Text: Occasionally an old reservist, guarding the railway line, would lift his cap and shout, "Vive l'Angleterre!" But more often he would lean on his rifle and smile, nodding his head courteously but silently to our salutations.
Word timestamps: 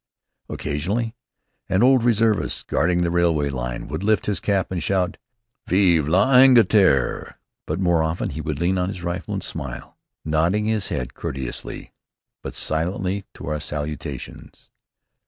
Occasionally 0.49 1.13
an 1.69 1.83
old 1.83 2.03
reservist, 2.03 2.65
guarding 2.65 3.03
the 3.03 3.11
railway 3.11 3.49
line, 3.51 3.87
would 3.87 4.01
lift 4.03 4.25
his 4.25 4.39
cap 4.39 4.71
and 4.71 4.81
shout, 4.81 5.17
"Vive 5.67 6.07
l'Angleterre!" 6.07 7.37
But 7.67 7.79
more 7.79 8.01
often 8.01 8.31
he 8.31 8.41
would 8.41 8.59
lean 8.59 8.79
on 8.79 8.89
his 8.89 9.03
rifle 9.03 9.35
and 9.35 9.43
smile, 9.43 9.99
nodding 10.25 10.65
his 10.65 10.87
head 10.89 11.13
courteously 11.13 11.93
but 12.41 12.55
silently 12.55 13.25
to 13.35 13.45
our 13.45 13.59
salutations. 13.59 14.71